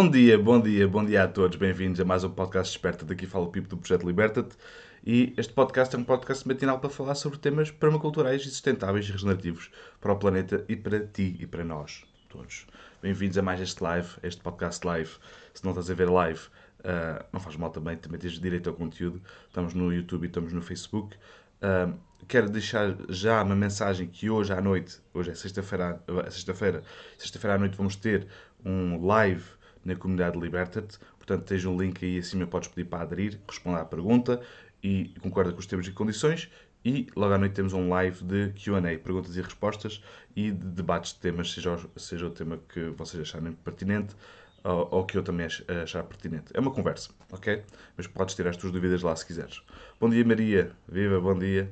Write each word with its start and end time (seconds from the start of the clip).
Bom 0.00 0.10
dia, 0.10 0.38
bom 0.38 0.58
dia, 0.58 0.88
bom 0.88 1.04
dia 1.04 1.24
a 1.24 1.28
todos. 1.28 1.58
Bem-vindos 1.58 2.00
a 2.00 2.06
mais 2.06 2.24
um 2.24 2.30
podcast 2.30 2.72
Desperta. 2.72 3.04
Daqui 3.04 3.26
fala 3.26 3.44
o 3.44 3.48
Pipo 3.48 3.68
do 3.68 3.76
Projeto 3.76 4.06
Liberta-te. 4.06 4.56
E 5.04 5.34
este 5.36 5.52
podcast 5.52 5.94
é 5.94 5.98
um 5.98 6.04
podcast 6.04 6.48
matinal 6.48 6.78
para 6.78 6.88
falar 6.88 7.14
sobre 7.14 7.38
temas 7.38 7.70
permaculturais 7.70 8.40
e 8.40 8.48
sustentáveis 8.48 9.06
e 9.06 9.12
regenerativos 9.12 9.70
para 10.00 10.14
o 10.14 10.16
planeta 10.16 10.64
e 10.70 10.74
para 10.74 11.00
ti 11.00 11.36
e 11.38 11.46
para 11.46 11.62
nós 11.62 12.02
todos. 12.30 12.66
Bem-vindos 13.02 13.36
a 13.36 13.42
mais 13.42 13.60
este 13.60 13.82
live, 13.82 14.08
este 14.22 14.40
podcast 14.40 14.86
live. 14.86 15.10
Se 15.52 15.62
não 15.62 15.72
estás 15.72 15.90
a 15.90 15.94
ver 15.94 16.08
live, 16.08 16.40
uh, 16.78 17.22
não 17.30 17.38
faz 17.38 17.56
mal 17.56 17.68
também, 17.68 17.98
também 17.98 18.18
tens 18.18 18.40
direito 18.40 18.70
ao 18.70 18.74
conteúdo. 18.74 19.20
Estamos 19.48 19.74
no 19.74 19.92
YouTube 19.92 20.22
e 20.24 20.28
estamos 20.28 20.50
no 20.54 20.62
Facebook. 20.62 21.14
Uh, 21.60 21.94
quero 22.26 22.48
deixar 22.48 22.96
já 23.10 23.42
uma 23.42 23.54
mensagem 23.54 24.08
que 24.08 24.30
hoje 24.30 24.50
à 24.50 24.62
noite, 24.62 24.98
hoje 25.12 25.32
é 25.32 25.34
sexta-feira, 25.34 26.02
sexta-feira, 26.30 26.82
sexta-feira 27.18 27.56
à 27.56 27.58
noite 27.58 27.76
vamos 27.76 27.96
ter 27.96 28.26
um 28.64 29.04
live 29.04 29.59
na 29.84 29.94
comunidade 29.96 30.38
Liberta-te. 30.38 30.98
Portanto, 31.18 31.44
tens 31.44 31.64
um 31.64 31.76
link 31.76 32.04
aí 32.04 32.18
acima, 32.18 32.46
podes 32.46 32.68
pedir 32.68 32.88
para 32.88 33.02
aderir, 33.02 33.40
responder 33.48 33.80
à 33.80 33.84
pergunta 33.84 34.40
e 34.82 35.14
concorda 35.20 35.52
com 35.52 35.58
os 35.58 35.66
termos 35.66 35.86
e 35.86 35.92
condições. 35.92 36.50
E 36.84 37.06
logo 37.14 37.34
à 37.34 37.38
noite 37.38 37.52
temos 37.52 37.72
um 37.72 37.90
live 37.90 38.24
de 38.24 38.52
QA, 38.54 38.98
perguntas 39.02 39.36
e 39.36 39.42
respostas 39.42 40.02
e 40.34 40.50
de 40.50 40.66
debates 40.66 41.12
de 41.12 41.20
temas, 41.20 41.52
seja, 41.52 41.78
seja 41.96 42.26
o 42.26 42.30
tema 42.30 42.58
que 42.72 42.88
vocês 42.90 43.20
acharem 43.20 43.52
pertinente 43.52 44.16
ou, 44.64 44.88
ou 44.90 45.04
que 45.04 45.16
eu 45.16 45.22
também 45.22 45.46
achar 45.46 46.02
pertinente. 46.04 46.52
É 46.54 46.60
uma 46.60 46.70
conversa, 46.70 47.10
ok? 47.30 47.62
Mas 47.96 48.06
podes 48.06 48.34
tirar 48.34 48.50
as 48.50 48.56
tuas 48.56 48.72
dúvidas 48.72 49.02
lá 49.02 49.14
se 49.14 49.26
quiseres. 49.26 49.62
Bom 49.98 50.08
dia, 50.08 50.24
Maria. 50.24 50.72
Viva, 50.88 51.20
bom 51.20 51.38
dia. 51.38 51.70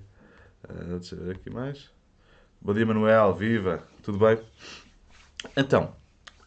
Uh, 0.65 0.99
deixa 0.99 1.15
eu 1.15 1.25
ver 1.25 1.37
aqui 1.37 1.51
mais. 1.51 1.91
Bom 2.61 2.75
dia, 2.75 2.85
Manuel. 2.85 3.35
Viva. 3.35 3.83
Tudo 4.03 4.19
bem? 4.19 4.39
Então, 5.57 5.95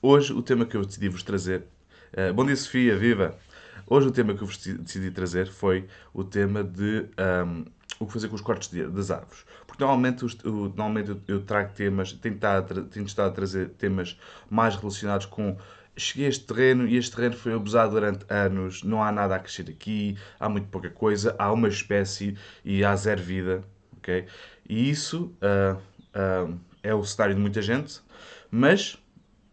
Hoje 0.03 0.33
o 0.33 0.41
tema 0.41 0.65
que 0.65 0.75
eu 0.75 0.83
decidi 0.83 1.09
vos 1.09 1.21
trazer. 1.21 1.63
Uh, 2.11 2.33
bom 2.33 2.43
dia, 2.43 2.55
Sofia, 2.55 2.97
viva! 2.97 3.37
Hoje 3.85 4.07
o 4.07 4.11
tema 4.11 4.33
que 4.33 4.41
eu 4.41 4.47
vos 4.47 4.57
decidi 4.57 5.11
trazer 5.11 5.47
foi 5.47 5.87
o 6.11 6.23
tema 6.23 6.63
de 6.63 7.05
um, 7.45 7.65
o 7.99 8.07
que 8.07 8.13
fazer 8.13 8.27
com 8.27 8.33
os 8.33 8.41
cortes 8.41 8.67
de, 8.71 8.87
das 8.87 9.11
árvores. 9.11 9.45
Porque 9.67 9.83
normalmente, 9.83 10.25
os, 10.25 10.33
o, 10.43 10.69
normalmente 10.69 11.11
eu, 11.11 11.21
eu, 11.27 11.41
trago 11.43 11.71
temas, 11.73 12.13
tenho 12.13 12.33
estado, 12.33 12.85
tenho 12.85 13.05
a 13.15 13.29
trazer 13.29 13.69
temas 13.77 14.19
mais 14.49 14.75
relacionados 14.75 15.27
com 15.27 15.55
cheguei 15.95 16.25
a 16.25 16.29
este 16.29 16.45
terreno 16.45 16.87
e 16.87 16.97
este 16.97 17.15
terreno 17.15 17.35
foi 17.35 17.53
abusado 17.53 17.91
durante 17.91 18.25
anos, 18.27 18.81
não 18.81 19.03
há 19.03 19.11
nada 19.11 19.35
a 19.35 19.39
crescer 19.39 19.69
aqui, 19.69 20.17
há 20.39 20.49
muito 20.49 20.67
pouca 20.69 20.89
coisa, 20.89 21.35
há 21.37 21.51
uma 21.51 21.67
espécie 21.67 22.35
e 22.65 22.83
há 22.83 22.95
zero 22.95 23.21
vida, 23.21 23.63
ok? 23.97 24.25
E 24.67 24.89
isso 24.89 25.31
uh, 25.43 25.77
uh, 25.77 26.59
é 26.81 26.91
o 26.91 27.03
cenário 27.03 27.35
de 27.35 27.41
muita 27.41 27.61
gente, 27.61 28.01
mas 28.49 28.97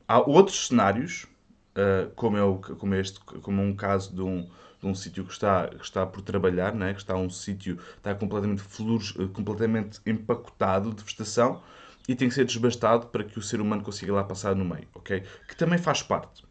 Há 0.08 0.20
outros 0.20 0.68
cenários, 0.68 1.26
uh, 1.76 2.10
como, 2.16 2.38
é 2.38 2.42
o, 2.42 2.56
como, 2.56 2.94
é 2.94 3.00
este, 3.00 3.20
como 3.20 3.60
é 3.60 3.64
um 3.64 3.76
caso 3.76 4.14
de 4.14 4.22
um, 4.22 4.48
de 4.80 4.86
um 4.86 4.94
sítio 4.94 5.24
que 5.24 5.32
está, 5.32 5.68
que 5.68 5.84
está 5.84 6.06
por 6.06 6.22
trabalhar, 6.22 6.74
né? 6.74 6.94
que 6.94 7.00
está 7.00 7.14
um 7.14 7.28
sítio 7.28 7.78
está 7.98 8.14
completamente, 8.14 8.62
flores, 8.62 9.12
completamente 9.34 10.00
empacotado 10.06 10.94
de 10.94 11.02
vegetação 11.02 11.62
e 12.08 12.14
tem 12.14 12.28
que 12.28 12.34
ser 12.34 12.46
desbastado 12.46 13.08
para 13.08 13.22
que 13.22 13.38
o 13.38 13.42
ser 13.42 13.60
humano 13.60 13.82
consiga 13.82 14.14
lá 14.14 14.24
passar 14.24 14.56
no 14.56 14.64
meio, 14.64 14.88
ok? 14.94 15.22
Que 15.46 15.54
também 15.54 15.78
faz 15.78 16.02
parte. 16.02 16.42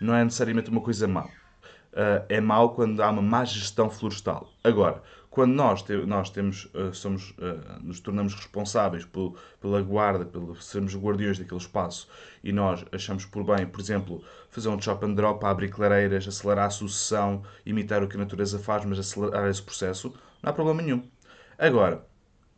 Não 0.00 0.14
é 0.14 0.24
necessariamente 0.24 0.70
uma 0.70 0.80
coisa 0.80 1.06
má. 1.06 1.24
Uh, 1.24 2.24
é 2.30 2.40
mau 2.40 2.74
quando 2.74 3.02
há 3.02 3.10
uma 3.10 3.20
má 3.20 3.44
gestão 3.44 3.90
florestal. 3.90 4.50
Agora, 4.64 5.02
quando 5.32 5.54
nós, 5.54 5.82
te, 5.82 5.96
nós 6.04 6.28
temos, 6.28 6.66
uh, 6.74 6.92
somos, 6.92 7.30
uh, 7.30 7.82
nos 7.82 8.00
tornamos 8.00 8.34
responsáveis 8.34 9.06
pela 9.06 9.80
guarda, 9.80 10.26
pelo 10.26 10.54
sermos 10.60 10.94
guardiões 10.94 11.38
daquele 11.38 11.58
espaço 11.58 12.06
e 12.44 12.52
nós 12.52 12.84
achamos 12.92 13.24
por 13.24 13.42
bem, 13.42 13.66
por 13.66 13.80
exemplo, 13.80 14.22
fazer 14.50 14.68
um 14.68 14.78
chop 14.78 15.06
and 15.06 15.14
drop, 15.14 15.42
abrir 15.46 15.70
clareiras, 15.70 16.28
acelerar 16.28 16.66
a 16.66 16.70
sucessão, 16.70 17.42
imitar 17.64 18.02
o 18.02 18.08
que 18.08 18.16
a 18.16 18.20
natureza 18.20 18.58
faz, 18.58 18.84
mas 18.84 18.98
acelerar 18.98 19.48
esse 19.48 19.62
processo, 19.62 20.12
não 20.42 20.50
há 20.50 20.52
problema 20.52 20.82
nenhum. 20.82 21.02
Agora, 21.58 22.06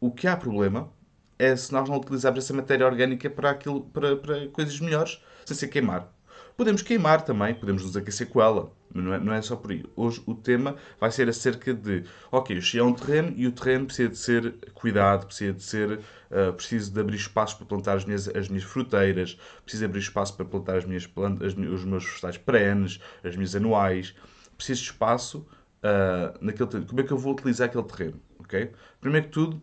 o 0.00 0.10
que 0.10 0.26
há 0.26 0.36
problema 0.36 0.92
é 1.38 1.54
se 1.54 1.72
nós 1.72 1.88
não 1.88 1.98
utilizarmos 1.98 2.42
essa 2.42 2.52
matéria 2.52 2.86
orgânica 2.86 3.30
para, 3.30 3.50
aquilo, 3.50 3.82
para, 3.82 4.16
para 4.16 4.48
coisas 4.48 4.80
melhores, 4.80 5.22
sem 5.46 5.56
ser 5.56 5.68
queimar. 5.68 6.12
Podemos 6.56 6.82
queimar 6.82 7.22
também, 7.22 7.52
podemos 7.52 7.82
nos 7.82 7.96
aquecer 7.96 8.28
com 8.28 8.40
ela, 8.40 8.72
não 8.94 9.12
é, 9.12 9.18
não 9.18 9.32
é 9.32 9.42
só 9.42 9.56
por 9.56 9.72
aí. 9.72 9.84
Hoje 9.96 10.22
o 10.24 10.36
tema 10.36 10.76
vai 11.00 11.10
ser 11.10 11.28
acerca 11.28 11.74
de, 11.74 12.04
ok, 12.30 12.60
cheguei 12.60 12.80
a 12.80 12.84
um 12.84 12.92
terreno 12.92 13.32
e 13.36 13.48
o 13.48 13.50
terreno 13.50 13.86
precisa 13.86 14.08
de 14.08 14.16
ser 14.16 14.54
cuidado, 14.72 15.26
precisa 15.26 15.52
de 15.52 15.62
ser, 15.64 15.98
uh, 16.30 16.52
preciso 16.52 16.92
de 16.92 17.00
abrir 17.00 17.16
espaço 17.16 17.56
para 17.56 17.66
plantar 17.66 17.96
as 17.96 18.04
minhas, 18.04 18.28
as 18.28 18.48
minhas 18.48 18.62
fruteiras, 18.62 19.36
preciso 19.64 19.84
abrir 19.84 19.98
espaço 19.98 20.36
para 20.36 20.44
plantar 20.44 20.76
as 20.76 20.84
minhas 20.84 21.08
plantas, 21.08 21.54
os 21.54 21.84
meus 21.84 22.04
vegetais 22.04 22.38
perenes, 22.38 23.00
as 23.24 23.34
minhas 23.34 23.56
anuais, 23.56 24.14
preciso 24.56 24.80
de 24.80 24.86
espaço 24.86 25.38
uh, 25.38 26.38
naquele 26.40 26.68
terreno. 26.68 26.86
Como 26.86 27.00
é 27.00 27.02
que 27.02 27.12
eu 27.12 27.18
vou 27.18 27.32
utilizar 27.32 27.66
aquele 27.66 27.82
terreno? 27.82 28.20
Okay? 28.38 28.70
Primeiro 29.00 29.26
que 29.26 29.32
tudo, 29.32 29.60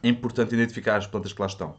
é 0.00 0.08
importante 0.08 0.54
identificar 0.54 0.96
as 0.96 1.08
plantas 1.08 1.32
que 1.32 1.40
lá 1.40 1.48
estão. 1.48 1.76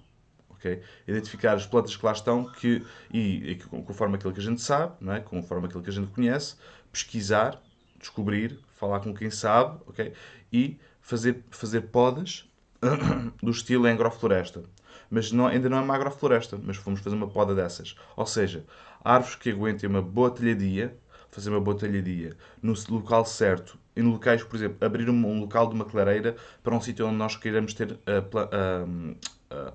Okay? 0.65 0.81
Identificar 1.07 1.53
as 1.53 1.65
plantas 1.67 1.95
que 1.95 2.03
lá 2.03 2.11
estão 2.11 2.45
que, 2.45 2.83
e, 3.13 3.51
e 3.51 3.55
conforme 3.55 4.15
aquilo 4.15 4.33
que 4.33 4.39
a 4.39 4.43
gente 4.43 4.61
sabe, 4.61 4.93
não 4.99 5.13
é? 5.13 5.19
conforme 5.19 5.67
aquilo 5.67 5.83
que 5.83 5.89
a 5.89 5.93
gente 5.93 6.11
conhece, 6.11 6.55
pesquisar, 6.91 7.61
descobrir, 7.99 8.59
falar 8.75 8.99
com 8.99 9.13
quem 9.13 9.29
sabe 9.29 9.79
okay? 9.85 10.13
e 10.51 10.79
fazer, 10.99 11.43
fazer 11.51 11.81
podas 11.81 12.49
do 13.41 13.51
estilo 13.51 13.87
agrofloresta. 13.87 14.63
Mas 15.09 15.31
não, 15.31 15.45
ainda 15.45 15.69
não 15.69 15.77
é 15.77 15.81
uma 15.81 15.95
agrofloresta, 15.95 16.59
mas 16.61 16.77
fomos 16.77 16.99
fazer 16.99 17.15
uma 17.15 17.27
poda 17.27 17.53
dessas. 17.53 17.95
Ou 18.15 18.25
seja, 18.25 18.65
árvores 19.03 19.35
que 19.35 19.51
aguentem 19.51 19.87
uma 19.87 20.01
boa 20.01 20.31
telhadia, 20.31 20.97
fazer 21.29 21.51
uma 21.51 21.61
boa 21.61 21.77
telhadia 21.77 22.35
no 22.61 22.73
local 22.89 23.23
certo, 23.23 23.77
em 23.95 24.03
locais, 24.03 24.43
por 24.43 24.55
exemplo, 24.55 24.77
abrir 24.85 25.09
um, 25.09 25.25
um 25.25 25.39
local 25.39 25.69
de 25.69 25.75
uma 25.75 25.85
clareira 25.85 26.35
para 26.63 26.75
um 26.75 26.81
sítio 26.81 27.07
onde 27.07 27.15
nós 27.15 27.35
queiramos 27.35 27.73
ter 27.73 27.97
a, 28.05 28.85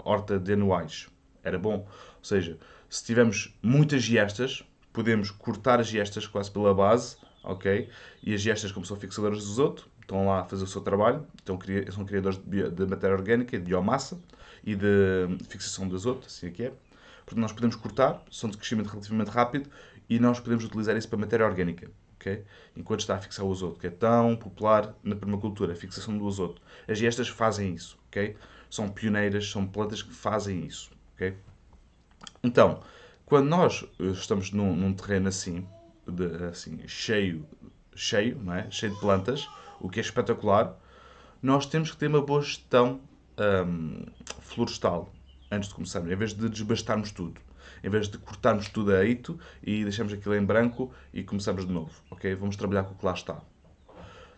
horta 0.04 0.38
de 0.38 0.52
anuais. 0.52 1.08
Era 1.42 1.58
bom. 1.58 1.86
Ou 2.18 2.24
seja, 2.24 2.58
se 2.88 3.04
tivermos 3.04 3.56
muitas 3.62 4.02
giestas, 4.02 4.64
podemos 4.92 5.30
cortar 5.30 5.80
as 5.80 5.86
giestas 5.86 6.26
quase 6.26 6.50
pela 6.50 6.74
base, 6.74 7.16
ok? 7.42 7.88
E 8.22 8.34
as 8.34 8.40
giestas, 8.40 8.72
como 8.72 8.84
são 8.84 8.96
fixadoras 8.96 9.44
do 9.44 9.50
azoto, 9.50 9.88
estão 10.00 10.26
lá 10.26 10.40
a 10.40 10.44
fazer 10.44 10.64
o 10.64 10.66
seu 10.66 10.80
trabalho, 10.80 11.24
então, 11.42 11.58
são 11.90 12.04
criadores 12.04 12.38
de, 12.38 12.44
bio, 12.44 12.70
de 12.70 12.86
matéria 12.86 13.14
orgânica, 13.14 13.56
de 13.56 13.64
biomassa 13.64 14.20
e 14.64 14.74
de 14.74 15.38
fixação 15.48 15.88
de 15.88 15.94
azoto, 15.94 16.26
assim 16.26 16.48
é 16.48 16.50
que 16.50 16.62
é. 16.64 16.72
Portanto, 17.24 17.40
nós 17.40 17.52
podemos 17.52 17.76
cortar, 17.76 18.22
são 18.30 18.50
de 18.50 18.58
crescimento 18.58 18.88
relativamente 18.88 19.30
rápido 19.30 19.70
e 20.08 20.18
nós 20.18 20.40
podemos 20.40 20.64
utilizar 20.64 20.96
isso 20.96 21.08
para 21.08 21.18
matéria 21.18 21.46
orgânica. 21.46 21.88
Okay? 22.20 22.44
Enquanto 22.76 23.00
está 23.00 23.16
a 23.16 23.20
fixar 23.20 23.46
o 23.46 23.50
azoto, 23.50 23.80
que 23.80 23.86
é 23.86 23.90
tão 23.90 24.36
popular 24.36 24.94
na 25.02 25.16
permacultura, 25.16 25.72
a 25.72 25.76
fixação 25.76 26.16
do 26.16 26.28
azoto. 26.28 26.60
As 26.86 26.98
gestas 26.98 27.28
fazem 27.28 27.74
isso. 27.74 27.98
Okay? 28.08 28.36
são 28.70 28.88
pioneiras, 28.88 29.50
são 29.50 29.66
plantas 29.66 30.00
que 30.00 30.14
fazem 30.14 30.64
isso. 30.64 30.90
Okay? 31.14 31.34
Então, 32.42 32.82
quando 33.26 33.48
nós 33.48 33.84
eh, 33.98 34.04
estamos 34.04 34.52
num, 34.52 34.74
num 34.74 34.94
terreno 34.94 35.28
assim, 35.28 35.66
de, 36.06 36.44
assim, 36.44 36.78
cheio, 36.86 37.46
cheio, 37.94 38.38
não 38.38 38.54
é? 38.54 38.70
cheio 38.70 38.94
de 38.94 39.00
plantas, 39.00 39.48
o 39.80 39.90
que 39.90 39.98
é 39.98 40.02
espetacular, 40.02 40.78
nós 41.42 41.66
temos 41.66 41.90
que 41.90 41.96
ter 41.96 42.06
uma 42.06 42.22
boa 42.22 42.40
gestão 42.40 43.00
hum, 43.66 44.04
florestal 44.40 45.12
antes 45.50 45.68
de 45.68 45.74
começarmos, 45.74 46.10
em 46.10 46.16
vez 46.16 46.32
de 46.32 46.48
desbastarmos 46.48 47.10
tudo. 47.10 47.40
Em 47.82 47.88
vez 47.88 48.08
de 48.08 48.18
cortarmos 48.18 48.68
tudo 48.68 48.94
a 48.94 49.04
eito 49.04 49.38
e 49.62 49.82
deixarmos 49.82 50.12
aquilo 50.12 50.34
em 50.34 50.44
branco 50.44 50.92
e 51.12 51.22
começamos 51.22 51.66
de 51.66 51.72
novo. 51.72 51.92
ok? 52.10 52.34
Vamos 52.34 52.56
trabalhar 52.56 52.84
com 52.84 52.94
o 52.94 52.96
que 52.96 53.04
lá 53.04 53.12
está. 53.12 53.40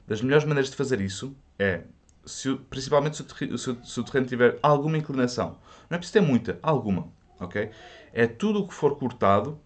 Das 0.06 0.20
melhores 0.20 0.44
maneiras 0.44 0.70
de 0.70 0.76
fazer 0.76 1.00
isso 1.00 1.37
é 1.59 1.82
se, 2.25 2.55
principalmente 2.70 3.17
se 3.17 3.23
o, 3.23 3.25
terreno, 3.25 3.59
se, 3.59 4.00
o, 4.00 4.05
terreno 4.05 4.26
tiver 4.26 4.59
alguma 4.62 4.97
inclinação. 4.97 5.59
Não 5.91 5.97
é 5.97 5.99
preciso 5.99 6.14
ter 6.14 6.20
muita, 6.20 6.59
alguma. 6.62 7.09
ok? 7.41 7.70
É 8.12 8.26
tudo 8.26 8.61
o 8.61 8.69
que 8.69 8.75
for 8.75 8.97
cortado, 8.97 9.61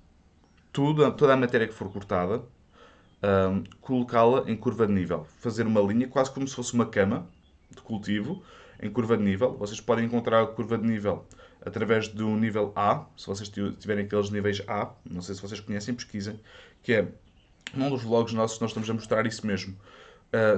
tudo, 0.72 1.10
toda 1.12 1.34
a 1.34 1.36
matéria 1.36 1.66
que 1.66 1.74
for 1.74 1.90
cortada, 1.90 2.42
um, 3.22 3.64
colocá-la 3.80 4.44
em 4.46 4.56
curva 4.56 4.86
de 4.86 4.92
nível. 4.92 5.26
Fazer 5.38 5.66
uma 5.66 5.80
linha, 5.80 6.08
quase 6.08 6.30
como 6.30 6.46
se 6.46 6.54
fosse 6.54 6.74
uma 6.74 6.86
cama 6.86 7.28
de 7.70 7.82
cultivo, 7.82 8.42
em 8.80 8.90
curva 8.90 9.16
de 9.16 9.22
nível. 9.22 9.56
Vocês 9.56 9.80
podem 9.80 10.04
encontrar 10.04 10.42
a 10.42 10.46
curva 10.46 10.78
de 10.78 10.86
nível 10.86 11.24
através 11.64 12.08
do 12.08 12.28
nível 12.36 12.72
A, 12.76 13.06
se 13.16 13.26
vocês 13.26 13.48
tiverem 13.48 14.04
aqueles 14.04 14.30
níveis 14.30 14.62
A, 14.68 14.90
não 15.08 15.20
sei 15.20 15.34
se 15.34 15.42
vocês 15.42 15.58
conhecem, 15.58 15.94
pesquisem, 15.94 16.38
que 16.82 16.92
é 16.92 17.08
num 17.74 17.90
dos 17.90 18.02
vlogs 18.02 18.32
nossos 18.32 18.60
nós 18.60 18.70
estamos 18.70 18.88
a 18.88 18.94
mostrar 18.94 19.26
isso 19.26 19.44
mesmo. 19.46 19.76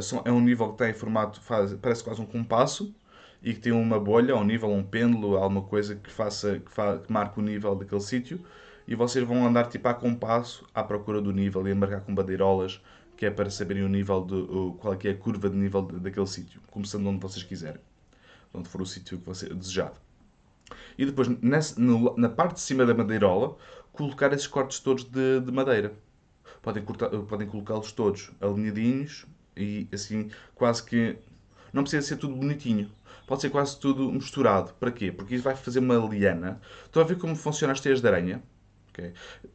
São, 0.02 0.22
é 0.24 0.30
um 0.30 0.40
nível 0.40 0.72
que 0.72 0.78
tem 0.78 0.92
formato, 0.92 1.40
faz, 1.40 1.72
parece 1.74 2.02
quase 2.02 2.20
um 2.20 2.26
compasso 2.26 2.94
e 3.42 3.54
que 3.54 3.60
tem 3.60 3.72
uma 3.72 3.98
bolha, 3.98 4.36
um 4.36 4.44
nível, 4.44 4.70
um 4.70 4.82
pêndulo, 4.82 5.36
alguma 5.36 5.62
coisa 5.62 5.94
que 5.94 6.10
faça 6.10 6.58
que, 6.58 6.70
fa, 6.70 6.98
que 6.98 7.12
marque 7.12 7.38
o 7.38 7.42
nível 7.42 7.74
daquele 7.74 8.00
sítio 8.00 8.40
e 8.86 8.94
vocês 8.94 9.24
vão 9.24 9.46
andar 9.46 9.68
tipo 9.68 9.86
a 9.86 9.94
compasso 9.94 10.66
à 10.74 10.82
procura 10.82 11.20
do 11.20 11.32
nível 11.32 11.66
e 11.68 11.72
a 11.72 11.74
marcar 11.74 12.00
com 12.00 12.14
bandeirolas 12.14 12.80
que 13.18 13.26
é 13.26 13.30
para 13.30 13.50
saberem 13.50 13.82
o 13.82 13.88
nível 13.88 14.24
de 14.24 14.34
o, 14.34 14.74
qual 14.74 14.94
é, 14.94 15.08
a 15.10 15.14
curva 15.16 15.50
de 15.50 15.56
nível 15.56 15.82
de, 15.82 15.98
daquele 15.98 16.26
sítio, 16.28 16.60
começando 16.70 17.04
onde 17.08 17.18
vocês 17.18 17.42
quiserem, 17.42 17.80
onde 18.54 18.68
for 18.68 18.80
o 18.80 18.86
sítio 18.86 19.18
que 19.18 19.26
você 19.26 19.52
desejado. 19.52 19.96
E 20.96 21.04
depois, 21.04 21.26
nessa, 21.42 21.80
no, 21.80 22.16
na 22.16 22.28
parte 22.28 22.54
de 22.54 22.60
cima 22.60 22.86
da 22.86 22.94
madeirola, 22.94 23.56
colocar 23.90 24.32
esses 24.32 24.46
cortes 24.46 24.78
todos 24.78 25.02
de, 25.02 25.40
de 25.40 25.50
madeira. 25.50 25.92
podem, 26.62 26.84
cortar, 26.84 27.08
podem 27.08 27.48
colocá-los 27.48 27.90
todos 27.90 28.30
alinhadinhos 28.40 29.26
e 29.56 29.88
assim 29.92 30.30
quase 30.54 30.84
que. 30.84 31.18
Não 31.72 31.82
precisa 31.82 32.06
ser 32.06 32.18
tudo 32.18 32.36
bonitinho. 32.36 32.88
Pode 33.26 33.40
ser 33.40 33.50
quase 33.50 33.80
tudo 33.80 34.12
misturado. 34.12 34.72
Para 34.74 34.92
quê? 34.92 35.10
Porque 35.10 35.34
isso 35.34 35.44
vai 35.44 35.56
fazer 35.56 35.80
uma 35.80 35.96
liana. 35.96 36.60
Estão 36.84 37.02
a 37.02 37.04
ver 37.04 37.18
como 37.18 37.34
funciona 37.34 37.72
as 37.72 37.80
teias 37.80 38.00
de 38.00 38.06
aranha? 38.06 38.40
Okay. 38.98 39.12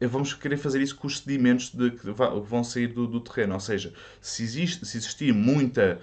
Vamos 0.08 0.32
querer 0.32 0.56
fazer 0.56 0.80
isso 0.80 0.96
com 0.96 1.06
os 1.06 1.18
sedimentos 1.18 1.70
de, 1.70 1.90
que 1.90 2.10
vão 2.10 2.64
sair 2.64 2.86
do, 2.86 3.06
do, 3.06 3.20
terreno. 3.20 3.52
Ou 3.52 3.60
seja, 3.60 3.92
se, 4.20 4.42
existe, 4.42 4.86
se 4.86 4.96
existir 4.96 5.34
muita 5.34 6.00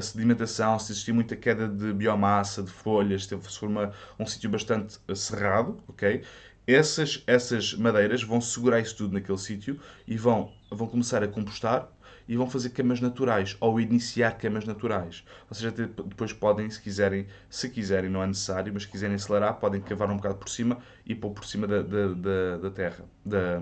sedimentação, 0.00 0.78
se 0.78 0.92
existir 0.92 1.12
muita 1.12 1.34
queda 1.34 1.66
de 1.68 1.92
biomassa, 1.92 2.62
de 2.62 2.70
folhas, 2.70 3.26
se 3.26 3.36
for 3.36 3.68
uma, 3.68 3.92
um 4.18 4.24
sítio 4.24 4.48
bastante 4.48 4.96
cerrado, 5.16 5.82
ok? 5.88 6.22
Essas, 6.66 7.22
essas 7.26 7.74
madeiras 7.74 8.22
vão 8.22 8.40
segurar 8.40 8.80
isso 8.80 8.96
tudo 8.96 9.12
naquele 9.12 9.38
sítio 9.38 9.78
e 10.06 10.16
vão, 10.16 10.52
vão 10.70 10.86
começar 10.86 11.22
a 11.22 11.28
compostar 11.28 11.88
e 12.28 12.36
vão 12.36 12.48
fazer 12.48 12.70
camas 12.70 13.00
naturais 13.00 13.56
ou 13.60 13.80
iniciar 13.80 14.32
camas 14.38 14.64
naturais. 14.64 15.24
Ou 15.48 15.54
seja, 15.54 15.70
depois 15.70 16.32
podem, 16.32 16.68
se 16.70 16.80
quiserem, 16.80 17.26
se 17.48 17.68
quiserem, 17.70 18.10
não 18.10 18.22
é 18.22 18.26
necessário, 18.26 18.72
mas 18.72 18.84
se 18.84 18.88
quiserem 18.88 19.16
acelerar, 19.16 19.54
podem 19.54 19.80
cavar 19.80 20.10
um 20.10 20.16
bocado 20.16 20.36
por 20.36 20.48
cima 20.48 20.78
e 21.06 21.14
pôr 21.14 21.30
por 21.32 21.44
cima 21.44 21.66
da, 21.66 21.82
da, 21.82 22.08
da, 22.14 22.56
da 22.58 22.70
terra, 22.70 23.04
da, 23.24 23.60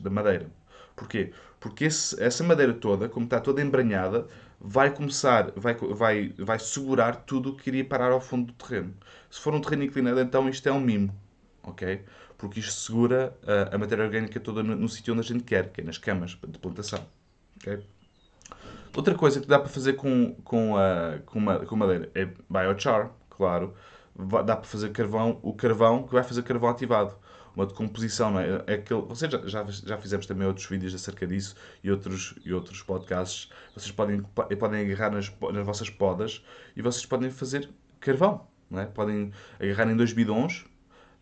da 0.00 0.10
madeira. 0.10 0.50
Porquê? 0.96 1.32
Porque 1.60 1.84
esse, 1.86 2.20
essa 2.22 2.44
madeira 2.44 2.74
toda, 2.74 3.08
como 3.08 3.24
está 3.24 3.40
toda 3.40 3.62
embranhada, 3.62 4.26
vai 4.60 4.94
começar, 4.94 5.52
vai, 5.56 5.74
vai, 5.74 6.34
vai 6.38 6.58
segurar 6.58 7.16
tudo 7.24 7.50
o 7.50 7.56
que 7.56 7.70
iria 7.70 7.84
parar 7.84 8.12
ao 8.12 8.20
fundo 8.20 8.52
do 8.52 8.52
terreno. 8.54 8.94
Se 9.30 9.40
for 9.40 9.54
um 9.54 9.60
terreno 9.60 9.84
inclinado, 9.84 10.20
então 10.20 10.48
isto 10.48 10.68
é 10.68 10.72
um 10.72 10.80
mimo. 10.80 11.14
ok? 11.62 12.04
Porque 12.38 12.60
isto 12.60 12.72
segura 12.80 13.36
a, 13.46 13.74
a 13.76 13.78
matéria 13.78 14.04
orgânica 14.04 14.40
toda 14.40 14.62
no, 14.62 14.76
no 14.76 14.88
sítio 14.88 15.14
onde 15.14 15.20
a 15.22 15.24
gente 15.24 15.44
quer, 15.44 15.70
que 15.72 15.80
é 15.80 15.84
nas 15.84 15.98
camas 15.98 16.32
de 16.48 16.58
plantação. 16.58 17.06
Okay? 17.62 17.80
Outra 18.94 19.14
coisa 19.14 19.40
que 19.40 19.46
dá 19.46 19.58
para 19.58 19.68
fazer 19.68 19.94
com, 19.94 20.34
com, 20.44 20.76
a, 20.76 21.18
com, 21.24 21.38
uma, 21.38 21.60
com 21.60 21.76
madeira 21.76 22.10
é 22.14 22.28
biochar, 22.50 23.10
claro. 23.30 23.74
Dá 24.44 24.56
para 24.56 24.64
fazer 24.64 24.90
carvão, 24.90 25.40
o 25.42 25.54
carvão 25.54 26.02
que 26.06 26.12
vai 26.12 26.22
fazer 26.22 26.42
carvão 26.42 26.68
ativado. 26.68 27.16
Uma 27.56 27.66
decomposição, 27.66 28.30
não 28.30 28.40
é? 28.40 28.64
é 28.66 28.74
aquele, 28.74 29.02
vocês 29.02 29.30
já, 29.30 29.46
já, 29.46 29.64
já 29.64 29.98
fizemos 29.98 30.26
também 30.26 30.46
outros 30.46 30.66
vídeos 30.66 30.94
acerca 30.94 31.26
disso 31.26 31.54
e 31.84 31.90
outros, 31.90 32.34
e 32.44 32.52
outros 32.52 32.82
podcasts. 32.82 33.50
Vocês 33.74 33.92
podem, 33.92 34.22
podem 34.58 34.80
agarrar 34.80 35.10
nas, 35.10 35.32
nas 35.52 35.64
vossas 35.64 35.88
podas 35.88 36.44
e 36.74 36.82
vocês 36.82 37.06
podem 37.06 37.30
fazer 37.30 37.68
carvão. 38.00 38.46
Não 38.70 38.80
é? 38.80 38.86
Podem 38.86 39.32
agarrar 39.60 39.90
em 39.90 39.96
dois 39.96 40.12
bidons 40.12 40.66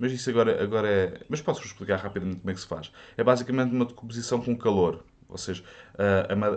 mas 0.00 0.12
isso 0.12 0.31
agora, 0.31 0.62
agora 0.62 0.88
é. 0.88 1.20
Mas 1.28 1.42
posso 1.42 1.62
explicar 1.62 1.98
rapidamente 1.98 2.40
como 2.40 2.50
é 2.50 2.54
que 2.54 2.60
se 2.60 2.66
faz. 2.66 2.90
É 3.19 3.22
basicamente 3.22 3.70
uma 3.70 3.84
decomposição 3.84 4.40
com 4.40 4.56
calor. 4.56 5.04
Seja, 5.37 5.62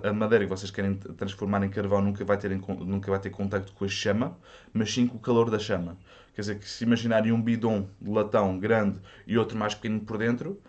a 0.04 0.14
madeira 0.14 0.46
que 0.46 0.50
vocês 0.50 0.72
querem 0.72 0.96
transformar 0.96 1.64
em 1.64 1.70
carvão 1.70 2.02
nunca 2.02 2.24
vai 2.25 2.38
ter, 2.38 2.50
nunca 2.50 3.10
vai 3.10 3.20
ter 3.20 3.30
contacto 3.30 3.72
com 3.74 3.86
a 3.86 3.88
chama, 3.88 4.38
mas 4.72 4.94
sim 4.94 5.08
com 5.08 5.18
o 5.18 5.20
calor 5.20 5.50
da 5.50 5.60
chama. 5.60 5.98
Quer 6.34 6.42
dizer 6.42 6.60
que 6.60 6.68
se 6.68 6.84
imaginarem 6.84 7.31
um 7.31 7.42
bidon 7.42 7.88
de 8.02 8.10
latão 8.10 8.58
grande 8.58 9.00
e 9.28 9.38
outro 9.38 9.58
mais 9.58 9.75
pequeno 9.75 10.02
por 10.02 10.18
dentro, 10.18 10.62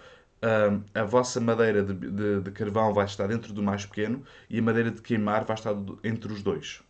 a 0.94 1.04
vossa 1.04 1.40
madeira 1.40 1.82
de, 1.82 1.94
de, 1.94 2.40
de, 2.40 2.50
carvão 2.50 2.92
vai 2.92 3.06
estar 3.06 3.26
dentro 3.26 3.52
do 3.52 3.62
mais 3.62 3.86
pequeno 3.86 4.22
e 4.50 4.58
a 4.58 4.62
madeira 4.62 4.90
de 4.90 5.00
queimar 5.00 5.44
vai 5.44 5.56
estar 5.56 5.74
entre 6.02 6.32
os 6.32 6.42
dois. 6.42 6.82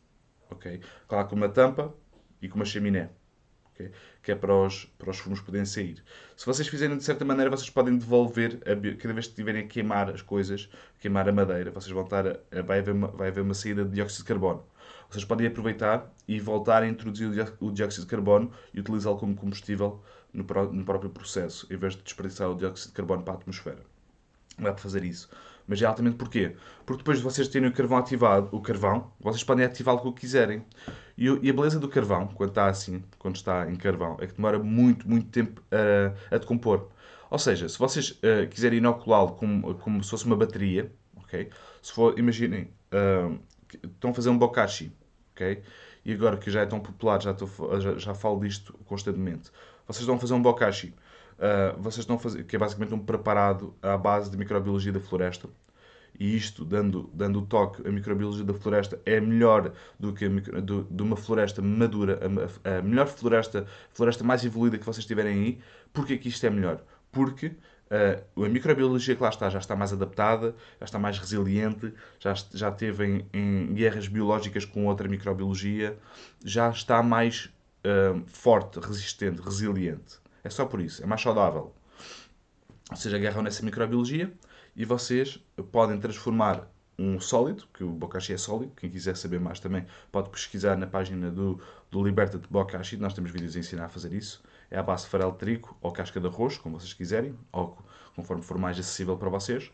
Ok? 0.50 0.80
Claro, 1.06 1.28
com 1.28 1.36
uma 1.36 1.48
tampa 1.48 1.94
e 2.42 2.48
com 2.48 2.56
uma 2.56 2.64
chaminé 2.64 3.10
okay? 3.74 3.90
que 4.22 4.32
é 4.32 4.34
para 4.34 4.54
os, 4.54 4.86
para 4.98 5.10
os 5.10 5.18
fumos 5.18 5.40
poderem 5.40 5.66
sair. 5.66 6.02
Se 6.36 6.46
vocês 6.46 6.66
fizerem 6.66 6.96
de 6.96 7.04
certa 7.04 7.24
maneira, 7.24 7.50
vocês 7.50 7.68
podem 7.68 7.96
devolver, 7.98 8.60
a, 8.62 8.96
cada 8.96 9.12
vez 9.12 9.26
que 9.26 9.32
estiverem 9.32 9.64
a 9.64 9.66
queimar 9.66 10.10
as 10.10 10.22
coisas, 10.22 10.68
queimar 10.98 11.28
a 11.28 11.32
madeira, 11.32 11.70
vocês 11.70 11.92
vão 11.92 12.04
estar 12.04 12.26
a, 12.26 12.62
vai, 12.62 12.78
haver 12.78 12.94
uma, 12.94 13.08
vai 13.08 13.28
haver 13.28 13.42
uma 13.42 13.54
saída 13.54 13.84
de 13.84 13.90
dióxido 13.90 14.22
de 14.22 14.28
carbono. 14.28 14.64
Vocês 15.10 15.24
podem 15.24 15.46
aproveitar 15.46 16.10
e 16.26 16.40
voltar 16.40 16.82
a 16.82 16.88
introduzir 16.88 17.28
o 17.60 17.70
dióxido 17.70 18.02
de 18.02 18.10
carbono 18.10 18.50
e 18.72 18.80
utilizá-lo 18.80 19.18
como 19.18 19.34
combustível 19.34 20.02
no, 20.32 20.44
no 20.72 20.84
próprio 20.84 21.10
processo, 21.10 21.66
em 21.70 21.76
vez 21.76 21.94
de 21.94 22.02
desperdiçar 22.02 22.50
o 22.50 22.54
dióxido 22.54 22.90
de 22.90 22.96
carbono 22.96 23.22
para 23.22 23.34
a 23.34 23.36
atmosfera. 23.36 23.82
Não 24.56 24.64
dá 24.64 24.72
para 24.72 24.82
fazer 24.82 25.04
isso. 25.04 25.28
Mas 25.66 25.80
é 25.80 25.86
altamente 25.86 26.16
porquê? 26.16 26.56
Porque 26.84 26.98
depois 26.98 27.18
de 27.18 27.24
vocês 27.24 27.48
terem 27.48 27.68
o 27.68 27.72
carvão 27.72 27.98
ativado, 27.98 28.48
o 28.52 28.60
carvão, 28.60 29.12
vocês 29.20 29.42
podem 29.42 29.64
ativá-lo 29.64 29.98
como 29.98 30.14
quiserem. 30.14 30.64
E, 31.16 31.26
e, 31.26 31.50
a 31.50 31.52
beleza 31.52 31.78
do 31.78 31.88
carvão, 31.88 32.26
quando 32.28 32.50
está 32.50 32.66
assim, 32.66 33.02
quando 33.18 33.36
está 33.36 33.70
em 33.70 33.76
carvão, 33.76 34.16
é 34.20 34.26
que 34.26 34.34
demora 34.34 34.58
muito, 34.58 35.08
muito 35.08 35.28
tempo 35.28 35.62
a, 35.70 36.34
a 36.34 36.38
decompor. 36.38 36.88
Ou 37.30 37.38
seja, 37.38 37.68
se 37.68 37.78
vocês 37.78 38.10
uh, 38.10 38.48
quiserem 38.50 38.78
inoculá-lo 38.78 39.32
como, 39.32 39.74
como 39.76 40.02
se 40.02 40.10
fosse 40.10 40.24
uma 40.24 40.36
bateria, 40.36 40.92
ok? 41.16 41.50
Se 41.82 41.92
for, 41.92 42.18
imaginem, 42.18 42.70
uh, 42.92 43.38
estão 43.82 44.10
a 44.10 44.14
fazer 44.14 44.30
um 44.30 44.38
bokashi, 44.38 44.92
ok? 45.32 45.62
E 46.04 46.12
agora 46.12 46.36
que 46.36 46.50
já 46.50 46.62
é 46.62 46.66
tão 46.66 46.80
popular, 46.80 47.22
já, 47.22 47.30
estou, 47.30 47.48
já, 47.80 47.96
já 47.96 48.14
falo 48.14 48.40
disto 48.40 48.72
constantemente. 48.84 49.50
Vocês 49.86 50.00
estão 50.00 50.16
a 50.16 50.18
fazer 50.18 50.34
um 50.34 50.42
bokashi 50.42 50.94
Uh, 51.34 51.80
vocês 51.80 51.98
estão 51.98 52.16
a 52.16 52.18
fazer, 52.18 52.44
que 52.44 52.54
é 52.54 52.58
basicamente 52.58 52.94
um 52.94 52.98
preparado 52.98 53.74
à 53.82 53.96
base 53.96 54.30
de 54.30 54.36
microbiologia 54.36 54.92
da 54.92 55.00
floresta. 55.00 55.48
E 56.18 56.36
isto, 56.36 56.64
dando, 56.64 57.10
dando 57.12 57.40
o 57.40 57.46
toque, 57.46 57.86
a 57.86 57.90
microbiologia 57.90 58.44
da 58.44 58.54
floresta 58.54 59.00
é 59.04 59.20
melhor 59.20 59.72
do 59.98 60.12
que 60.12 60.24
a, 60.24 60.60
do, 60.60 60.84
de 60.84 61.02
uma 61.02 61.16
floresta 61.16 61.60
madura, 61.60 62.20
a, 62.64 62.78
a, 62.78 62.82
melhor 62.82 63.06
floresta, 63.06 63.66
floresta 63.90 64.22
mais 64.22 64.44
evoluída 64.44 64.78
que 64.78 64.86
vocês 64.86 65.04
tiverem 65.04 65.34
aí. 65.34 65.58
Porquê 65.92 66.16
que 66.16 66.28
isto 66.28 66.46
é 66.46 66.50
melhor? 66.50 66.84
Porque 67.10 67.46
uh, 67.46 68.44
a 68.44 68.48
microbiologia 68.48 69.16
que 69.16 69.22
lá 69.22 69.28
está 69.28 69.50
já 69.50 69.58
está 69.58 69.74
mais 69.74 69.92
adaptada, 69.92 70.54
já 70.78 70.84
está 70.84 70.98
mais 70.98 71.18
resiliente, 71.18 71.92
já, 72.20 72.34
já 72.52 72.70
teve 72.70 73.04
em, 73.04 73.26
em 73.32 73.74
guerras 73.74 74.06
biológicas 74.06 74.64
com 74.64 74.86
outra 74.86 75.08
microbiologia, 75.08 75.98
já 76.44 76.70
está 76.70 77.02
mais 77.02 77.50
uh, 77.84 78.22
forte, 78.26 78.78
resistente, 78.78 79.42
resiliente. 79.42 80.20
É 80.44 80.50
só 80.50 80.64
por 80.64 80.80
isso, 80.80 81.02
é 81.02 81.06
mais 81.06 81.20
saudável. 81.20 81.74
Ou 82.90 82.96
seja, 82.96 83.16
agarram 83.16 83.42
nessa 83.42 83.64
microbiologia 83.64 84.32
e 84.76 84.84
vocês 84.84 85.38
podem 85.70 85.98
transformar 85.98 86.68
um 86.98 87.18
sólido, 87.18 87.64
que 87.74 87.82
o 87.82 87.90
bokashi 87.90 88.32
é 88.32 88.36
sólido, 88.36 88.72
quem 88.76 88.88
quiser 88.88 89.16
saber 89.16 89.40
mais 89.40 89.58
também 89.58 89.84
pode 90.12 90.30
pesquisar 90.30 90.76
na 90.76 90.86
página 90.86 91.30
do, 91.30 91.60
do 91.90 92.02
Liberta 92.02 92.38
de 92.38 92.46
Bokashi, 92.48 92.96
nós 92.96 93.14
temos 93.14 93.30
vídeos 93.30 93.56
a 93.56 93.58
ensinar 93.58 93.86
a 93.86 93.88
fazer 93.88 94.12
isso. 94.12 94.42
É 94.70 94.78
a 94.78 94.82
base 94.82 95.04
de 95.04 95.10
farelo 95.10 95.32
de 95.32 95.38
trigo 95.38 95.76
ou 95.80 95.92
casca 95.92 96.20
de 96.20 96.26
arroz, 96.26 96.56
como 96.56 96.78
vocês 96.78 96.92
quiserem, 96.92 97.36
ou 97.52 97.76
conforme 98.14 98.42
for 98.42 98.58
mais 98.58 98.78
acessível 98.78 99.16
para 99.16 99.28
vocês. 99.28 99.70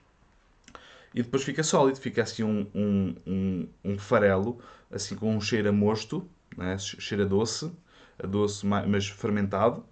E 1.14 1.22
depois 1.22 1.42
fica 1.42 1.62
sólido, 1.62 1.98
fica 1.98 2.22
assim 2.22 2.42
um, 2.42 2.66
um, 2.74 3.16
um, 3.26 3.68
um 3.84 3.98
farelo, 3.98 4.58
assim 4.90 5.14
com 5.14 5.34
um 5.34 5.40
cheiro 5.40 5.68
a 5.68 5.72
mosto, 5.72 6.26
né? 6.56 6.78
cheiro 6.78 7.24
a 7.24 7.26
doce, 7.26 7.70
a 8.18 8.26
doce 8.26 8.64
mas 8.66 9.08
fermentado, 9.08 9.84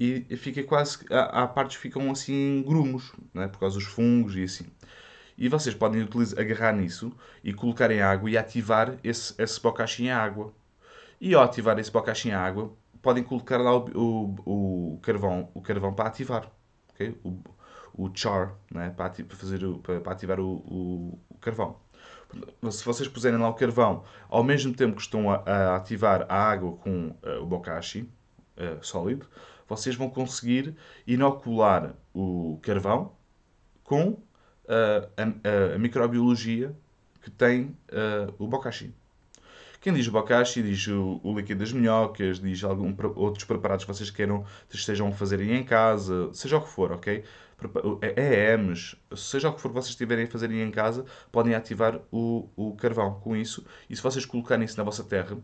e 0.00 0.36
fica 0.36 0.62
quase. 0.64 1.04
Há, 1.10 1.42
há 1.42 1.46
partes 1.46 1.76
que 1.76 1.82
ficam 1.82 2.10
assim 2.10 2.64
grumos, 2.66 3.12
é? 3.34 3.46
por 3.46 3.60
causa 3.60 3.78
dos 3.78 3.86
fungos 3.86 4.34
e 4.34 4.44
assim. 4.44 4.66
E 5.36 5.48
vocês 5.48 5.74
podem 5.74 6.02
utilizar, 6.02 6.40
agarrar 6.40 6.72
nisso 6.72 7.12
e 7.44 7.52
colocar 7.52 7.90
em 7.90 8.00
água 8.00 8.30
e 8.30 8.38
ativar 8.38 8.96
esse, 9.04 9.34
esse 9.38 9.60
bocachi 9.60 10.04
em 10.04 10.10
água. 10.10 10.54
E 11.20 11.34
ao 11.34 11.42
ativar 11.42 11.78
esse 11.78 11.90
bocachi 11.90 12.28
em 12.28 12.32
água, 12.32 12.72
podem 13.02 13.22
colocar 13.22 13.58
lá 13.58 13.76
o, 13.76 13.84
o, 13.94 14.94
o, 14.94 14.98
carvão, 15.02 15.50
o 15.52 15.60
carvão 15.60 15.92
para 15.92 16.08
ativar. 16.08 16.50
Okay? 16.94 17.14
O, 17.22 17.38
o 17.92 18.10
char, 18.14 18.54
né? 18.70 18.90
para, 18.90 19.06
ativar, 19.06 19.36
fazer 19.36 19.60
para, 19.82 20.00
para 20.00 20.12
ativar 20.12 20.40
o, 20.40 21.18
o, 21.30 21.38
carvão. 21.40 21.76
Se 22.70 22.84
vocês 22.84 23.08
puserem 23.08 23.38
lá 23.38 23.48
o 23.48 23.54
carvão, 23.54 24.04
ao 24.28 24.44
mesmo 24.44 24.72
tempo 24.72 24.96
que 24.96 25.02
estão 25.02 25.30
a, 25.30 25.42
a 25.44 25.76
ativar 25.76 26.24
a 26.28 26.36
água 26.36 26.72
com 26.76 27.08
uh, 27.08 27.42
o 27.42 27.46
bokashi 27.46 28.08
uh, 28.56 28.82
sólido, 28.84 29.26
vocês 29.70 29.94
vão 29.94 30.10
conseguir 30.10 30.74
inocular 31.06 31.94
o 32.12 32.58
carvão 32.60 33.12
com 33.84 34.08
uh, 34.08 34.20
a, 35.16 35.74
a, 35.74 35.78
microbiologia 35.78 36.74
que 37.22 37.30
tem 37.30 37.76
uh, 37.92 38.34
o 38.36 38.48
bokashi. 38.48 38.92
Quem 39.80 39.94
diz 39.94 40.08
bokashi 40.08 40.62
diz 40.62 40.88
o, 40.88 41.20
o, 41.22 41.34
líquido 41.34 41.60
das 41.60 41.72
minhocas, 41.72 42.40
diz 42.40 42.64
algum, 42.64 42.94
outros 43.14 43.44
preparados 43.44 43.84
que 43.84 43.92
vocês 43.94 44.10
queiram, 44.10 44.44
estejam 44.68 45.08
a 45.08 45.12
fazerem 45.12 45.54
em 45.54 45.62
casa, 45.62 46.30
seja 46.34 46.58
o 46.58 46.62
que 46.62 46.68
for, 46.68 46.90
ok? 46.90 47.24
EMs, 48.16 48.96
seja 49.14 49.50
o 49.50 49.54
que 49.54 49.60
for 49.60 49.70
vocês 49.70 49.90
estiverem 49.90 50.24
a 50.24 50.28
fazerem 50.28 50.62
em 50.62 50.70
casa, 50.70 51.04
podem 51.30 51.54
ativar 51.54 52.00
o, 52.10 52.48
o 52.56 52.74
carvão 52.74 53.20
com 53.20 53.36
isso. 53.36 53.64
E 53.88 53.94
se 53.94 54.02
vocês 54.02 54.24
colocarem 54.24 54.64
isso 54.64 54.76
na 54.76 54.82
vossa 54.82 55.04
terra, 55.04 55.36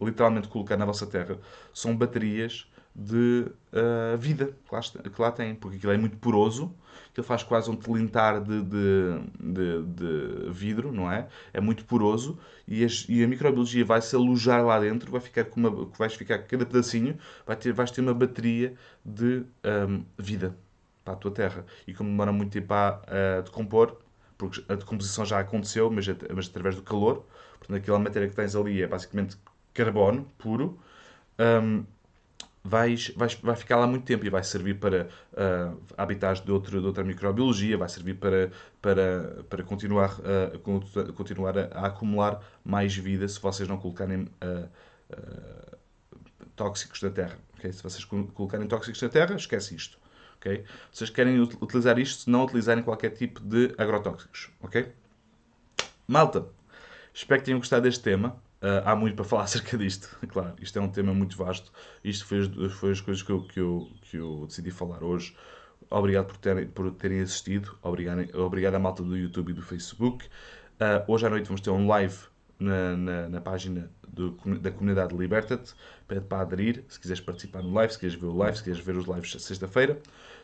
literalmente 0.00 0.48
colocar 0.48 0.76
na 0.76 0.84
vossa 0.84 1.06
terra, 1.06 1.38
são 1.72 1.96
baterias 1.96 2.69
de 2.94 3.46
uh, 3.72 4.16
vida 4.18 4.56
que 4.66 4.74
lá, 4.74 4.80
que 4.80 5.22
lá 5.22 5.32
tem, 5.32 5.54
porque 5.54 5.76
aquilo 5.76 5.92
é 5.92 5.96
muito 5.96 6.16
poroso, 6.18 6.74
aquilo 7.10 7.26
faz 7.26 7.42
quase 7.42 7.70
um 7.70 7.76
tilintar 7.76 8.42
de, 8.42 8.62
de, 8.62 9.20
de, 9.40 9.82
de 9.84 10.50
vidro, 10.50 10.92
não 10.92 11.10
é? 11.10 11.28
É 11.52 11.60
muito 11.60 11.84
poroso 11.84 12.38
e, 12.66 12.84
as, 12.84 13.06
e 13.08 13.22
a 13.22 13.28
microbiologia 13.28 13.84
vai 13.84 14.02
se 14.02 14.14
alojar 14.16 14.64
lá 14.64 14.78
dentro, 14.78 15.10
vai 15.10 15.20
ficar 15.20 15.44
com 15.44 15.60
uma, 15.60 15.70
vais 15.98 16.14
ficar 16.14 16.38
cada 16.38 16.66
pedacinho, 16.66 17.18
vai 17.46 17.56
ter, 17.56 17.72
vais 17.72 17.90
ter 17.90 18.00
uma 18.00 18.14
bateria 18.14 18.74
de 19.04 19.44
um, 19.88 20.04
vida 20.18 20.56
para 21.04 21.14
a 21.14 21.16
tua 21.16 21.30
terra. 21.30 21.64
E 21.86 21.94
como 21.94 22.10
demora 22.10 22.32
muito 22.32 22.52
tempo 22.52 22.72
a, 22.74 23.00
a 23.38 23.40
decompor, 23.42 23.96
porque 24.36 24.64
a 24.68 24.74
decomposição 24.74 25.24
já 25.24 25.38
aconteceu, 25.38 25.90
mas, 25.90 26.06
mas 26.34 26.48
através 26.48 26.76
do 26.76 26.82
calor. 26.82 27.26
Portanto, 27.58 27.76
aquela 27.76 27.98
matéria 27.98 28.28
que 28.28 28.34
tens 28.34 28.56
ali 28.56 28.82
é 28.82 28.86
basicamente 28.86 29.36
carbono 29.74 30.26
puro. 30.38 30.78
Um, 31.38 31.84
vais, 32.62 33.08
vais, 33.16 33.34
vai 33.34 33.56
ficar 33.56 33.76
lá 33.76 33.86
muito 33.86 34.04
tempo 34.04 34.24
e 34.24 34.30
vai 34.30 34.44
servir 34.44 34.78
para 34.78 35.08
uh, 35.32 35.80
habitats 35.96 36.40
de, 36.40 36.52
outro, 36.52 36.80
de 36.80 36.86
outra 36.86 37.02
microbiologia, 37.02 37.76
vai 37.76 37.88
servir 37.88 38.14
para, 38.14 38.50
para, 38.80 39.44
para 39.48 39.62
continuar, 39.62 40.18
uh, 40.20 41.12
continuar 41.14 41.58
a, 41.58 41.64
a, 41.72 41.86
acumular 41.86 42.40
mais 42.64 42.94
vida 42.94 43.26
se 43.26 43.40
vocês 43.40 43.68
não 43.68 43.78
colocarem 43.78 44.22
uh, 44.22 44.68
tóxicos 46.54 47.02
na 47.02 47.10
terra. 47.10 47.38
Okay? 47.58 47.72
Se 47.72 47.82
vocês 47.82 48.04
colocarem 48.04 48.66
tóxicos 48.66 49.00
na 49.00 49.08
terra, 49.08 49.34
esquece 49.34 49.74
isto. 49.74 49.98
Okay? 50.38 50.64
Vocês 50.92 51.10
querem 51.10 51.40
utilizar 51.40 51.98
isto 51.98 52.22
se 52.22 52.30
não 52.30 52.44
utilizarem 52.44 52.82
qualquer 52.82 53.10
tipo 53.10 53.40
de 53.40 53.74
agrotóxicos. 53.78 54.50
Ok? 54.60 54.92
Malta, 56.06 56.46
espero 57.14 57.40
que 57.40 57.46
tenham 57.46 57.58
gostado 57.58 57.82
deste 57.82 58.02
tema. 58.02 58.36
Uh, 58.62 58.84
há 58.84 58.94
muito 58.94 59.16
para 59.16 59.24
falar 59.26 59.44
acerca 59.44 59.76
disto. 59.76 60.16
Claro, 60.28 60.54
isto 60.60 60.78
é 60.78 60.82
um 60.82 60.88
tema 60.88 61.14
muito 61.14 61.36
vasto. 61.36 61.72
Isto 62.04 62.26
foi, 62.26 62.68
foi 62.68 62.92
as 62.92 63.00
coisas 63.00 63.22
que 63.22 63.30
eu, 63.30 63.42
que, 63.42 63.60
eu, 63.60 63.90
que 64.02 64.16
eu 64.16 64.44
decidi 64.46 64.70
falar 64.70 65.02
hoje. 65.02 65.34
Obrigado 65.88 66.26
por 66.26 66.36
terem, 66.36 66.66
por 66.66 66.90
terem 66.92 67.20
assistido. 67.20 67.76
Obrigado, 67.82 68.38
obrigado 68.38 68.74
à 68.74 68.78
malta 68.78 69.02
do 69.02 69.16
YouTube 69.16 69.50
e 69.50 69.54
do 69.54 69.62
Facebook. 69.62 70.26
Uh, 70.26 71.12
hoje 71.12 71.26
à 71.26 71.30
noite 71.30 71.46
vamos 71.46 71.60
ter 71.60 71.70
um 71.70 71.86
live 71.86 72.16
na, 72.58 72.96
na, 72.96 73.28
na 73.28 73.40
página 73.40 73.90
do, 74.06 74.32
da 74.60 74.70
comunidade 74.70 75.16
Liberta-te. 75.16 75.74
Pede 76.06 76.26
para 76.26 76.42
aderir, 76.42 76.84
se 76.88 77.00
quiseres 77.00 77.20
participar 77.20 77.62
no 77.62 77.72
live, 77.72 77.92
se 77.92 77.98
quiseres 77.98 78.20
ver 78.20 78.26
o 78.28 78.36
live, 78.36 78.56
se 78.56 78.62
quiseres 78.62 78.84
ver 78.84 78.96
os 78.96 79.06
lives 79.06 79.42
sexta-feira. 79.42 79.98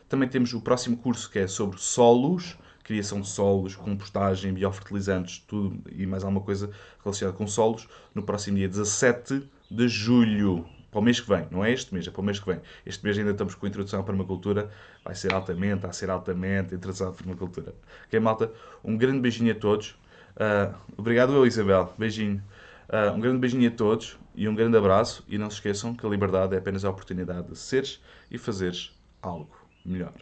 Também 0.09 0.27
temos 0.27 0.53
o 0.53 0.61
próximo 0.61 0.97
curso 0.97 1.29
que 1.29 1.39
é 1.39 1.47
sobre 1.47 1.79
solos 1.79 2.57
criação 2.87 3.19
de 3.19 3.27
solos, 3.27 3.75
compostagem, 3.75 4.53
biofertilizantes, 4.53 5.39
tudo 5.39 5.77
e 5.91 6.05
mais 6.05 6.23
alguma 6.23 6.39
coisa 6.39 6.71
relacionada 7.03 7.37
com 7.37 7.45
solos, 7.45 7.87
no 8.15 8.23
próximo 8.23 8.57
dia 8.57 8.67
17 8.67 9.47
de 9.69 9.87
julho. 9.89 10.65
Para 10.89 11.01
o 11.01 11.03
mês 11.03 11.19
que 11.19 11.27
vem, 11.27 11.45
não 11.51 11.65
é 11.65 11.71
este 11.71 11.93
mês, 11.93 12.07
é 12.07 12.11
para 12.11 12.21
o 12.21 12.23
mês 12.23 12.39
que 12.39 12.45
vem. 12.49 12.61
Este 12.85 13.03
mês 13.03 13.17
ainda 13.17 13.31
estamos 13.31 13.55
com 13.55 13.65
a 13.65 13.69
introdução 13.69 13.99
à 13.99 14.03
permacultura, 14.03 14.71
vai 15.03 15.13
ser 15.13 15.33
altamente, 15.33 15.81
vai 15.81 15.91
ser 15.91 16.09
altamente 16.09 16.73
introdução 16.73 17.09
à 17.09 17.11
permacultura. 17.11 17.75
Ok, 18.05 18.17
malta? 18.21 18.53
Um 18.81 18.97
grande 18.97 19.19
beijinho 19.19 19.51
a 19.51 19.55
todos. 19.55 19.91
Uh, 20.37 20.73
obrigado, 20.95 21.33
eu, 21.33 21.45
Isabel. 21.45 21.93
Beijinho. 21.97 22.41
Uh, 22.87 23.11
um 23.13 23.19
grande 23.19 23.37
beijinho 23.37 23.67
a 23.67 23.71
todos 23.71 24.17
e 24.33 24.47
um 24.47 24.55
grande 24.55 24.77
abraço. 24.77 25.25
E 25.27 25.37
não 25.37 25.49
se 25.49 25.57
esqueçam 25.57 25.93
que 25.93 26.05
a 26.05 26.09
liberdade 26.09 26.55
é 26.55 26.57
apenas 26.57 26.85
a 26.85 26.89
oportunidade 26.89 27.49
de 27.49 27.57
seres 27.57 28.01
e 28.31 28.37
fazeres 28.37 28.97
algo 29.21 29.53
melhor. 29.85 30.13